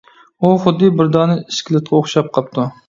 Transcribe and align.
،ئۇ 0.41 0.49
خۇددى 0.63 0.89
بىر 1.01 1.13
دانە 1.17 1.37
ئىسكىلىتقىلا 1.45 2.01
ئوخشاپ 2.03 2.37
قاپتۇ. 2.39 2.73